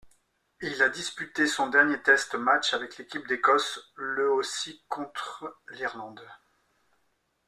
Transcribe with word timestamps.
Il 0.61 0.81
a 0.81 0.89
disputé 0.89 1.45
son 1.45 1.67
dernier 1.67 2.01
test 2.01 2.33
match 2.33 2.73
avec 2.73 2.97
l'équipe 2.97 3.27
d'Écosse 3.27 3.91
le 3.93 4.31
aussi 4.31 4.83
contre 4.87 5.55
l'Irlande. 5.73 6.27